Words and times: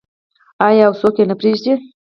آیا 0.67 0.83
او 0.87 0.93
څوک 1.01 1.15
نه 1.29 1.35
پریږدي؟ 1.39 1.73